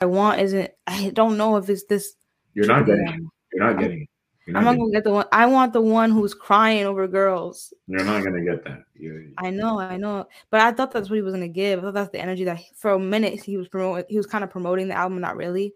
I 0.00 0.06
want 0.06 0.40
isn't. 0.40 0.70
I 0.86 1.10
don't 1.10 1.36
know 1.36 1.56
if 1.56 1.68
it's 1.68 1.84
this. 1.84 2.14
You're 2.54 2.66
not 2.66 2.86
getting 2.86 3.06
it. 3.06 3.20
You're 3.52 3.66
not 3.66 3.78
getting 3.78 4.02
it. 4.02 4.08
You're 4.46 4.56
I'm 4.56 4.64
not 4.64 4.70
not 4.72 4.78
gonna 4.78 4.92
get 4.92 5.04
the 5.04 5.10
one. 5.10 5.26
I 5.32 5.46
want 5.46 5.72
the 5.72 5.80
one 5.82 6.10
who's 6.10 6.34
crying 6.34 6.84
over 6.84 7.06
girls. 7.06 7.72
You're 7.86 8.04
not 8.04 8.24
gonna 8.24 8.42
get 8.42 8.64
that. 8.64 8.82
You're, 8.94 9.22
I 9.38 9.50
know, 9.50 9.78
I 9.78 9.96
know, 9.96 10.26
but 10.50 10.60
I 10.60 10.72
thought 10.72 10.90
that's 10.90 11.08
what 11.10 11.16
he 11.16 11.22
was 11.22 11.34
gonna 11.34 11.46
give. 11.48 11.78
I 11.78 11.82
thought 11.82 11.94
that's 11.94 12.10
the 12.10 12.20
energy 12.20 12.44
that 12.44 12.56
he- 12.56 12.72
for 12.74 12.92
a 12.92 12.98
minute 12.98 13.42
he 13.44 13.56
was 13.56 13.68
promoting. 13.68 14.06
He 14.08 14.16
was 14.16 14.26
kind 14.26 14.42
of 14.42 14.50
promoting 14.50 14.88
the 14.88 14.94
album, 14.94 15.20
not 15.20 15.36
really. 15.36 15.74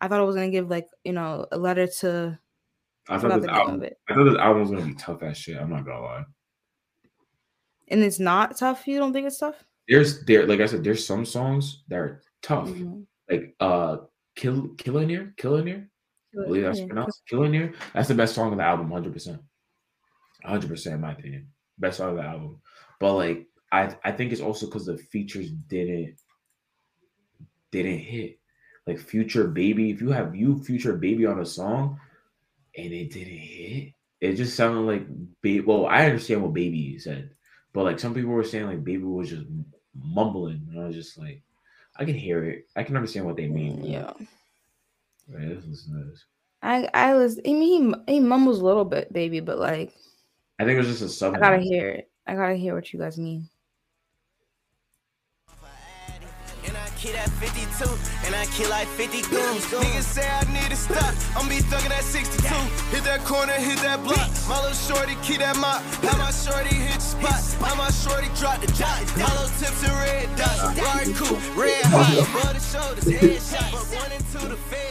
I 0.00 0.06
thought 0.08 0.20
it 0.22 0.26
was 0.26 0.36
gonna 0.36 0.50
give 0.50 0.70
like 0.70 0.86
you 1.04 1.12
know 1.12 1.46
a 1.50 1.58
letter 1.58 1.86
to. 2.00 2.38
I 3.08 3.18
thought 3.18 3.28
the 3.30 3.40
this 3.40 3.48
album. 3.48 3.82
I 4.08 4.14
thought 4.14 4.24
this 4.24 4.38
album 4.38 4.62
was 4.62 4.70
gonna 4.70 4.86
be 4.86 4.94
tough 4.94 5.22
as 5.22 5.36
shit. 5.36 5.56
I'm 5.60 5.70
not 5.70 5.84
gonna 5.84 6.00
lie. 6.00 6.24
And 7.88 8.02
it's 8.02 8.20
not 8.20 8.56
tough. 8.56 8.86
You 8.86 8.98
don't 8.98 9.12
think 9.12 9.26
it's 9.26 9.38
tough? 9.38 9.64
There's 9.88 10.24
there, 10.24 10.46
like 10.46 10.60
I 10.60 10.66
said, 10.66 10.84
there's 10.84 11.04
some 11.06 11.24
songs 11.24 11.82
that 11.88 11.98
are 11.98 12.22
tough. 12.42 12.68
Mhm. 12.68 13.06
Like 13.30 13.54
uh, 13.60 13.98
Kill 14.34 14.68
Killionaire, 14.76 15.34
Killionaire. 15.36 15.88
I 16.34 16.44
believe 16.44 16.62
that's 16.62 16.80
pronounced 16.80 17.22
Killionaire. 17.30 17.74
That's 17.94 18.08
the 18.08 18.14
best 18.14 18.34
song 18.34 18.52
of 18.52 18.58
the 18.58 18.64
album, 18.64 18.90
hundred 18.90 19.12
percent. 19.12 19.40
Hundred 20.44 20.68
percent, 20.68 20.96
in 20.96 21.00
my 21.00 21.12
opinion, 21.12 21.48
best 21.78 21.98
song 21.98 22.10
of 22.10 22.16
the 22.16 22.22
album. 22.22 22.60
But 23.00 23.14
like, 23.14 23.46
I 23.72 23.96
I 24.04 24.12
think 24.12 24.32
it's 24.32 24.40
also 24.40 24.66
because 24.66 24.86
the 24.86 24.98
features 24.98 25.50
didn't 25.50 26.16
didn't 27.70 27.98
hit. 27.98 28.38
Like 28.86 28.98
Future 28.98 29.46
Baby, 29.46 29.90
if 29.90 30.00
you 30.00 30.10
have 30.10 30.34
you 30.34 30.62
Future 30.62 30.96
Baby 30.96 31.26
on 31.26 31.40
a 31.40 31.46
song 31.46 32.00
and 32.76 32.92
it 32.92 33.12
didn't 33.12 33.38
hit, 33.38 33.92
it 34.20 34.34
just 34.34 34.56
sounded 34.56 34.80
like 34.80 35.06
baby. 35.42 35.60
Well, 35.60 35.86
I 35.86 36.06
understand 36.06 36.42
what 36.42 36.54
Baby 36.54 36.98
said, 36.98 37.30
but 37.72 37.84
like 37.84 37.98
some 37.98 38.14
people 38.14 38.30
were 38.30 38.44
saying 38.44 38.66
like 38.66 38.84
Baby 38.84 39.04
was 39.04 39.30
just 39.30 39.46
mumbling, 39.94 40.66
and 40.70 40.80
I 40.80 40.86
was 40.86 40.96
just 40.96 41.18
like, 41.18 41.42
I 41.98 42.04
can 42.04 42.14
hear 42.14 42.44
it. 42.44 42.68
I 42.76 42.84
can 42.84 42.96
understand 42.96 43.26
what 43.26 43.36
they 43.36 43.48
mean. 43.48 43.84
Yeah. 43.84 44.12
Let's 45.28 45.66
listen 45.66 45.98
to 45.98 46.10
this. 46.10 46.24
I 46.62 46.88
I 46.94 47.14
was. 47.14 47.38
I 47.38 47.52
mean, 47.52 47.94
he, 48.06 48.14
he 48.14 48.20
mumbles 48.20 48.60
a 48.60 48.64
little 48.64 48.84
bit, 48.84 49.12
baby, 49.12 49.40
but 49.40 49.58
like 49.58 49.92
I 50.58 50.64
think 50.64 50.76
it 50.76 50.78
was 50.78 50.88
just 50.88 51.02
a 51.02 51.08
sub. 51.08 51.34
I 51.34 51.38
gotta 51.38 51.58
hear 51.58 51.88
it. 51.88 52.10
I 52.26 52.34
gotta 52.34 52.54
hear 52.54 52.74
what 52.74 52.92
you 52.92 52.98
guys 52.98 53.18
mean. 53.18 53.48
I 56.98 57.00
kill 57.00 57.14
52, 57.14 58.26
and 58.26 58.34
I 58.34 58.44
kill 58.46 58.70
like 58.70 58.88
50 58.88 59.22
goons. 59.30 59.62
Niggas 59.70 60.02
say 60.02 60.28
I 60.28 60.42
need 60.50 60.68
to 60.70 60.74
stop, 60.74 61.14
I'm 61.36 61.48
be 61.48 61.62
thugging 61.62 61.94
at 61.94 62.02
62. 62.02 62.42
Hit 62.90 63.04
that 63.04 63.24
corner, 63.24 63.52
hit 63.52 63.78
that 63.86 64.02
block. 64.02 64.26
My 64.48 64.58
little 64.58 64.74
shorty, 64.74 65.14
keep 65.22 65.38
that 65.38 65.56
mop. 65.58 65.80
How 66.02 66.18
my 66.18 66.32
shorty 66.32 66.74
hit 66.74 67.00
spot. 67.00 67.38
How 67.62 67.76
my 67.76 67.90
shorty 67.90 68.26
drop 68.34 68.60
the 68.60 68.66
dot. 68.74 68.98
Hollow 69.14 69.46
tips 69.62 69.78
and 69.86 69.94
red 69.94 70.26
dots. 70.34 70.74
Ride 70.74 71.14
cool, 71.14 71.38
red 71.54 71.84
hot. 71.86 72.18
Above 72.18 72.58
the 72.58 72.62
shoulders, 72.66 73.04
headshot. 73.04 73.70
But 73.70 73.86
one 73.94 74.10
and 74.10 74.24
two, 74.34 74.48
the 74.48 74.56
I'm 74.56 74.87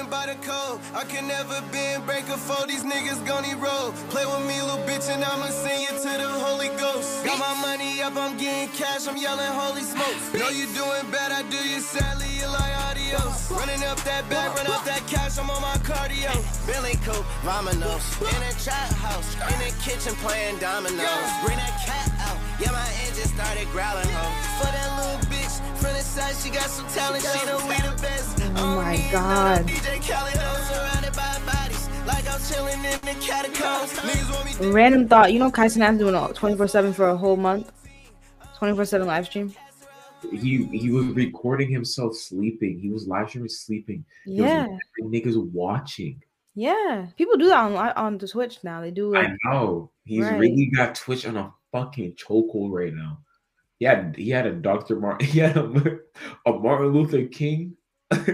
living 0.00 0.10
by 0.10 0.26
the 0.26 0.34
code. 0.46 0.80
I 0.94 1.04
can 1.04 1.26
never 1.28 1.60
been 1.72 2.04
breaker 2.06 2.36
for 2.36 2.66
these 2.66 2.84
niggas 2.84 3.24
gonny 3.26 3.54
roll. 3.54 3.92
Play 4.10 4.24
with 4.24 4.46
me, 4.46 4.60
little 4.62 4.78
bitch, 4.88 5.08
and 5.10 5.24
I'ma 5.24 5.46
send 5.46 5.82
you 5.82 5.88
to 5.88 6.12
the 6.22 6.28
Holy 6.28 6.68
Ghost. 6.78 7.24
Got 7.24 7.38
my 7.38 7.54
money 7.60 8.02
up, 8.02 8.16
I'm 8.16 8.36
getting 8.36 8.68
cash, 8.76 9.06
I'm 9.08 9.16
yelling 9.16 9.52
holy 9.52 9.82
smokes. 9.82 10.32
Know 10.34 10.48
you 10.48 10.66
doing 10.72 11.04
bad, 11.10 11.32
I 11.32 11.42
do 11.50 11.56
you 11.56 11.80
sadly, 11.80 12.28
you 12.38 12.46
like 12.46 12.74
adios. 12.88 13.50
Running 13.50 13.82
up 13.84 13.98
that 14.04 14.28
bag, 14.30 14.56
run 14.56 14.66
up 14.66 14.84
that 14.84 15.06
cash, 15.06 15.38
I'm 15.38 15.50
on 15.50 15.60
my 15.60 15.76
cardio. 15.84 16.32
Billy 16.66 16.96
Coop, 17.04 17.24
Vominos. 17.44 18.04
In 18.20 18.42
a 18.48 18.52
trap 18.64 18.90
house, 19.04 19.34
in 19.52 19.58
the 19.60 19.72
kitchen 19.82 20.14
playing 20.24 20.58
dominoes. 20.58 21.30
Bring 21.44 21.58
that 21.58 21.76
cat 21.84 22.08
out, 22.26 22.38
yeah, 22.60 22.72
my 22.72 22.88
engine 23.06 23.28
started 23.28 23.68
growling, 23.72 24.08
ho. 24.08 24.24
For 24.60 24.70
that 24.70 24.90
little 24.96 25.20
bitch, 25.28 25.56
from 25.76 25.92
the 25.92 26.04
side, 26.04 26.36
she 26.36 26.50
got 26.50 26.68
some 26.70 26.86
talent, 26.88 27.24
she 27.24 27.40
know 27.46 27.58
we 27.68 27.76
the 27.80 27.89
my 28.90 29.12
god. 29.12 29.66
DJ 29.68 30.00
Khaled, 30.02 30.36
I'm 30.36 30.62
surrounded 30.64 31.12
by 31.14 31.38
bodies, 31.46 31.88
like 32.08 32.28
I'm 32.28 32.40
chilling 32.40 32.84
in 32.84 33.00
the 33.02 33.16
catacombs. 33.24 33.92
Niggas 33.92 34.32
want 34.32 34.60
me 34.62 34.70
Random 34.72 35.06
thought. 35.08 35.32
You 35.32 35.38
know, 35.38 35.50
Kai 35.50 35.66
Cenat's 35.66 35.98
doing 35.98 36.14
a 36.16 36.32
24 36.32 36.66
seven 36.66 36.92
for 36.92 37.08
a 37.08 37.16
whole 37.16 37.36
month. 37.36 37.70
24 38.58 38.84
seven 38.86 39.06
live 39.06 39.26
stream. 39.26 39.54
He 40.32 40.64
he 40.64 40.90
was 40.90 41.06
recording 41.06 41.70
himself 41.70 42.16
sleeping. 42.16 42.80
He 42.80 42.90
was 42.90 43.06
live 43.06 43.28
streaming 43.28 43.48
sleeping. 43.48 44.04
Yeah, 44.26 44.66
niggas 45.00 45.36
watching. 45.52 46.20
yeah. 46.54 47.06
People 47.16 47.36
do 47.36 47.46
that 47.46 47.58
on 47.58 47.74
on 47.74 48.18
the 48.18 48.26
Twitch 48.26 48.58
now. 48.64 48.80
They 48.80 48.90
do 48.90 49.12
like 49.14 49.28
I 49.28 49.36
know. 49.44 49.92
He's 50.04 50.24
Right. 50.24 50.40
really 50.40 50.66
got 50.74 50.96
Twitch 50.96 51.24
on 51.26 51.36
a 51.36 51.52
fucking 51.72 52.14
chokehold 52.16 52.72
right 52.72 52.92
now. 52.92 53.20
He 53.78 53.84
had 53.86 54.14
he 54.16 54.30
had 54.30 54.46
a 54.46 54.52
Dr. 54.52 54.96
Martin. 54.96 55.28
He 55.32 55.38
had 55.38 55.56
a, 55.56 56.00
a 56.44 56.52
Martin 56.52 56.88
Luther 56.88 57.24
King. 57.26 57.76
He's 58.12 58.28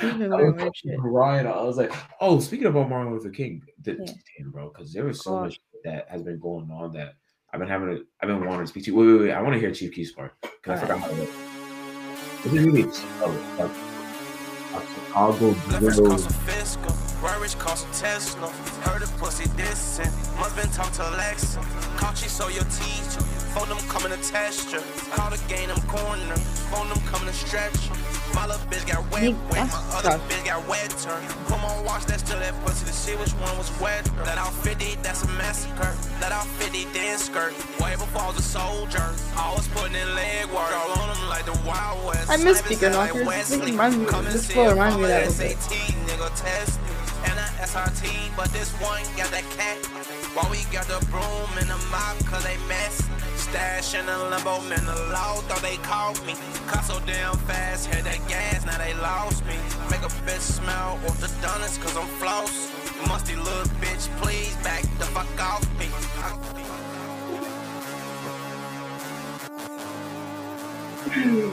I 0.00 0.26
was 0.26 0.82
crying. 1.00 1.46
I 1.46 1.62
was 1.62 1.76
like, 1.76 1.92
oh, 2.20 2.40
speaking 2.40 2.66
about 2.66 2.88
Martin 2.88 3.12
Luther 3.12 3.30
King, 3.30 3.62
the, 3.82 3.92
Yeah. 3.92 4.12
damn, 4.38 4.50
bro, 4.50 4.68
because 4.68 4.92
there 4.92 5.04
was 5.04 5.22
so 5.22 5.30
God. 5.32 5.42
much 5.44 5.60
that 5.84 6.08
has 6.08 6.22
been 6.22 6.38
going 6.38 6.70
on 6.70 6.92
that 6.92 7.14
I've 7.52 7.60
been 7.60 7.68
having. 7.68 7.88
To, 7.88 8.04
I've 8.20 8.28
been 8.28 8.44
wanting 8.44 8.62
to 8.62 8.66
speak 8.66 8.84
to. 8.86 8.90
Wait, 8.90 9.06
wait, 9.06 9.20
wait. 9.20 9.32
I 9.32 9.40
want 9.40 9.54
to 9.54 9.60
hear 9.60 9.70
Chief 9.70 9.92
Keef's 9.92 10.12
part 10.12 10.34
because 10.42 10.82
I 10.82 10.86
Alright. 10.92 11.02
forgot 11.02 11.16
how 11.16 11.24
to. 11.24 12.50
This 12.50 12.52
really 12.52 12.84
oh, 13.22 13.54
like, 13.58 14.82
a 14.82 14.86
Chicago 14.94 15.54
drill. 15.78 16.10
cost 16.10 16.30
a 16.30 16.32
fiscal, 16.32 16.94
Rich 17.40 17.58
cost 17.58 17.86
a 17.86 18.00
Tesla. 18.02 18.50
Heard 18.82 19.02
a 19.02 19.06
pussy 19.18 19.44
dissing, 19.50 20.10
must 20.38 20.56
been 20.56 20.68
talk 20.70 20.92
to 20.94 21.08
Alexa. 21.10 21.60
Caught 21.96 22.22
you 22.22 22.28
so 22.28 22.48
your 22.48 22.64
teacher, 22.64 23.22
phone 23.54 23.68
them 23.68 23.78
coming 23.88 24.10
to 24.10 24.28
test 24.28 24.72
you. 24.72 24.80
Call 25.12 25.30
the 25.30 25.40
game 25.48 25.68
them 25.68 25.80
corner, 25.82 26.36
phone 26.68 26.88
them 26.88 26.98
coming 27.06 27.28
to 27.28 27.34
stretch 27.34 27.88
you. 27.88 27.94
My 28.34 28.46
little 28.46 28.66
bitch 28.66 28.86
got 28.86 29.02
wet, 29.12 29.34
wet. 29.50 29.70
My 29.70 29.82
other 29.96 30.18
bitch 30.28 30.44
got 30.44 30.66
wetter. 30.68 31.20
Come 31.46 31.64
on, 31.64 31.84
watch 31.84 32.04
that 32.06 32.20
still 32.20 32.38
that 32.40 32.54
pussy 32.64 32.84
to 32.86 32.92
see 32.92 33.14
which 33.16 33.32
one 33.34 33.56
was 33.56 33.70
wetter. 33.80 34.10
Let 34.24 34.38
out 34.38 34.52
50, 34.52 34.96
that's 35.02 35.22
a 35.22 35.28
massacre. 35.38 35.94
Let 36.20 36.32
out 36.32 36.46
50, 36.58 36.84
then 36.92 37.18
skirt. 37.18 37.52
Way 37.80 37.92
before 37.94 38.22
I 38.22 38.28
was 38.28 38.38
a 38.38 38.42
soldier. 38.42 39.14
Always 39.38 39.68
putting 39.68 39.94
in 39.96 40.14
leg 40.14 40.46
work. 40.46 40.72
All 40.72 40.98
on 41.00 41.14
them 41.14 41.28
like 41.28 41.44
the 41.46 41.58
Wild 41.66 42.04
West. 42.06 42.30
I 42.30 42.36
miss 42.36 42.58
Sniping 42.58 42.76
Speaker 42.76 42.92
sound 42.92 42.96
like 42.96 43.14
Knockers. 43.14 43.26
Wesley. 43.26 43.58
This 43.58 43.70
reminds 43.70 43.96
me- 43.96 44.06
this 44.32 44.46
see 44.46 44.52
flow 44.54 44.70
reminds 44.70 44.96
me 44.96 45.02
of 45.04 45.08
that 45.08 45.22
a 45.22 45.26
a 45.26 45.30
little 45.30 45.48
bit. 45.48 45.62
SAT, 45.62 45.94
nigga. 46.06 46.78
And 47.24 47.38
a 47.38 47.46
SRT, 47.64 48.36
but 48.36 48.52
this 48.52 48.70
one 48.82 49.02
got 49.16 49.30
that 49.30 49.44
cat. 49.56 49.78
While 50.34 50.50
we 50.50 50.64
got 50.72 50.86
the 50.86 50.98
broom 51.06 51.50
and 51.58 51.68
the 51.70 51.78
mop, 51.90 52.18
cause 52.26 52.44
they 52.44 52.56
mess. 52.68 53.02
Stash 53.36 53.94
in 53.94 54.06
the 54.06 54.18
limbo, 54.30 54.60
man, 54.68 54.84
the 54.84 54.96
law 55.12 55.36
thought 55.46 55.62
they 55.62 55.76
called 55.78 56.18
me. 56.26 56.34
Cut 56.66 56.84
so 56.84 57.00
damn 57.06 57.36
fast, 57.46 57.90
that 57.92 58.03
now 58.03 58.03
they 58.84 58.94
lost 58.94 59.44
me. 59.46 59.56
Make 59.90 60.02
a 60.02 60.12
bitch 60.26 60.40
smell 60.40 60.98
off 61.06 61.18
the 61.20 61.28
donuts, 61.40 61.78
cause 61.78 61.96
I'm 61.96 62.06
floss. 62.20 62.70
Musty 63.08 63.34
little 63.36 63.64
bitch, 63.80 64.04
please 64.20 64.54
back 64.56 64.82
the 64.98 65.06
fuck 65.14 65.40
off 65.40 65.64
me. 65.78 65.88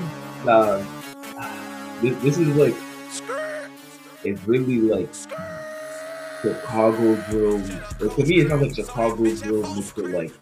Nah, 0.44 0.84
this, 2.02 2.18
this 2.24 2.38
is 2.40 2.56
like 2.56 2.74
it's 4.24 4.42
really 4.48 4.80
like 4.80 5.14
Chicago 6.42 7.16
drill. 7.30 7.60
Like, 8.00 8.16
to 8.16 8.26
me, 8.26 8.40
it 8.40 8.50
sounds 8.50 8.64
like 8.64 8.76
Chicago 8.76 9.36
drill 9.36 9.76
mixed 9.76 9.98
like 9.98 10.34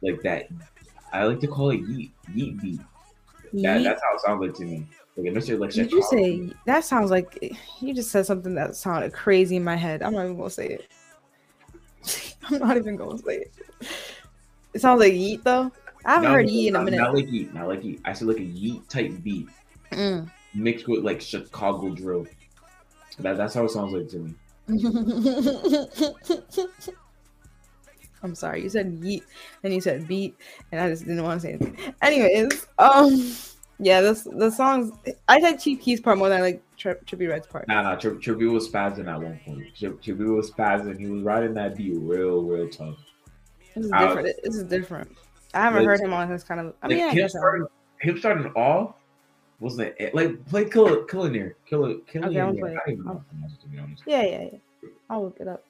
like 0.00 0.22
that. 0.22 0.48
I 1.12 1.24
like 1.24 1.40
to 1.40 1.46
call 1.46 1.70
it 1.70 1.82
yeet 1.82 2.10
yeet 2.34 2.62
beat. 2.62 2.80
That, 3.54 3.82
that's 3.82 4.02
how 4.02 4.14
it 4.14 4.20
sounds 4.20 4.40
like 4.40 4.54
to 4.56 4.64
me. 4.64 4.86
Like 5.16 5.28
a 5.28 5.30
mixture 5.30 5.56
like 5.56 5.70
Did 5.70 5.90
Chicago. 5.90 5.96
you 5.96 6.02
say 6.50 6.54
that 6.66 6.84
sounds 6.84 7.10
like 7.10 7.56
you 7.80 7.94
just 7.94 8.10
said 8.10 8.26
something 8.26 8.54
that 8.54 8.76
sounded 8.76 9.12
crazy 9.14 9.56
in 9.56 9.64
my 9.64 9.76
head? 9.76 10.02
I'm 10.02 10.12
not 10.12 10.24
even 10.24 10.36
gonna 10.36 10.50
say 10.50 10.66
it. 10.68 10.86
I'm 12.50 12.58
not 12.58 12.76
even 12.76 12.96
gonna 12.96 13.18
say 13.18 13.36
it. 13.38 13.52
It 14.74 14.80
sounds 14.80 15.00
like 15.00 15.14
yeet 15.14 15.42
though. 15.42 15.72
I 16.04 16.14
haven't 16.14 16.28
No, 16.28 16.34
heard 16.34 16.46
yeet 16.46 16.68
in 16.68 16.76
a 16.76 16.82
minute. 16.82 16.98
Not 16.98 17.14
like 17.14 17.26
yeet, 17.26 17.52
not 17.54 17.66
like 17.68 17.82
yeet. 17.82 18.00
I 18.04 18.12
said 18.12 18.28
like 18.28 18.36
a 18.36 18.40
yeet 18.40 18.86
type 18.88 19.12
beat 19.22 19.48
Mm. 19.92 20.28
mixed 20.54 20.88
with 20.88 21.04
like 21.04 21.20
Chicago 21.20 21.90
drill. 21.94 22.26
That, 23.20 23.36
that's 23.38 23.54
how 23.54 23.64
it 23.64 23.70
sounds 23.70 23.92
like 23.94 24.08
to 24.08 24.18
me. 24.18 24.34
I'm 28.26 28.34
sorry, 28.34 28.62
you 28.62 28.68
said 28.68 29.00
yeet, 29.00 29.22
then 29.62 29.72
you 29.72 29.80
said 29.80 30.06
beat, 30.06 30.36
and 30.72 30.80
I 30.80 30.88
just 30.90 31.04
didn't 31.06 31.22
want 31.22 31.40
to 31.40 31.46
say 31.46 31.52
anything. 31.54 31.94
Anyways, 32.02 32.66
um, 32.78 33.32
yeah, 33.78 34.00
this 34.00 34.24
the 34.24 34.50
songs. 34.50 34.92
I 35.28 35.38
like 35.38 35.60
Chief 35.60 35.80
Keef's 35.80 36.00
part 36.00 36.18
more 36.18 36.28
than 36.28 36.38
I 36.38 36.42
like 36.42 36.62
Tri- 36.76 36.94
Trippie 37.06 37.28
Redd's 37.28 37.46
part. 37.46 37.68
Nah, 37.68 37.82
nah. 37.82 37.94
Tri- 37.96 38.12
Trippie 38.12 38.50
was 38.50 38.68
spazzing 38.68 39.06
at 39.08 39.20
one 39.20 39.38
point. 39.44 39.74
Tri- 39.78 39.90
Trippie 39.90 40.34
was 40.34 40.50
spazzing. 40.50 40.98
He 40.98 41.06
was 41.06 41.22
riding 41.22 41.54
that 41.54 41.76
beat 41.76 41.94
real, 41.96 42.42
real 42.42 42.68
tough. 42.68 42.96
This 43.74 43.86
is 43.86 43.92
Uh, 43.92 44.06
different. 44.06 44.36
This 44.42 44.56
is 44.56 44.64
different. 44.64 45.16
I 45.54 45.60
haven't 45.60 45.80
like- 45.80 45.88
heard 45.88 46.00
him 46.00 46.12
on 46.12 46.28
his 46.28 46.42
kind 46.44 46.60
of. 46.60 46.74
I 46.82 46.86
Like 46.86 46.96
mean, 46.96 46.98
yeah, 46.98 47.06
I 47.06 47.14
him 47.14 47.24
I 47.24 47.28
starting, 47.28 47.66
him 48.00 48.18
starting 48.18 48.46
off 48.54 48.94
wasn't 49.60 49.94
it? 49.98 50.14
Like 50.14 50.44
play 50.46 50.64
Killer 50.66 51.04
Killionaire, 51.04 51.54
Killer 51.68 51.94
Killionaire. 52.12 52.26
Okay, 52.28 52.40
I'm 52.40 52.56
playing. 52.58 52.78
I 52.84 52.90
don't 52.90 53.06
know 53.06 53.24
how 53.40 53.46
it, 53.46 53.60
to 53.62 53.68
be 53.68 53.78
honest. 53.78 54.02
Yeah, 54.06 54.22
yeah, 54.22 54.48
yeah. 54.52 54.88
I'll 55.08 55.24
look 55.24 55.36
it 55.40 55.48
up. 55.48 55.64